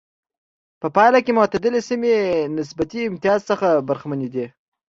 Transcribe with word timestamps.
په 0.81 0.87
پایله 0.95 1.19
کې 1.25 1.31
معتدله 1.37 1.79
سیمې 1.89 2.15
نسبي 2.55 3.01
امتیاز 3.09 3.39
څخه 3.49 3.67
برخمنې 3.87 4.27
دي. 4.33 4.45